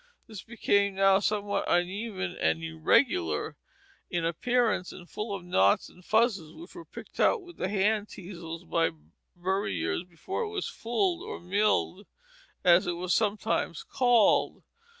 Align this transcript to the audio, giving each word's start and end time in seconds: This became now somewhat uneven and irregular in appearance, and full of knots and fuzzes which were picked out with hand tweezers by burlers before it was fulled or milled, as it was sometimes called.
This 0.25 0.41
became 0.41 0.95
now 0.95 1.19
somewhat 1.19 1.65
uneven 1.71 2.35
and 2.41 2.63
irregular 2.63 3.55
in 4.09 4.25
appearance, 4.25 4.91
and 4.91 5.07
full 5.07 5.35
of 5.35 5.45
knots 5.45 5.89
and 5.89 6.03
fuzzes 6.03 6.51
which 6.55 6.73
were 6.73 6.85
picked 6.85 7.19
out 7.19 7.43
with 7.43 7.59
hand 7.59 8.09
tweezers 8.09 8.63
by 8.63 8.89
burlers 9.35 10.03
before 10.09 10.41
it 10.41 10.49
was 10.49 10.67
fulled 10.67 11.21
or 11.21 11.39
milled, 11.39 12.07
as 12.63 12.87
it 12.87 12.93
was 12.93 13.13
sometimes 13.13 13.83
called. 13.83 14.63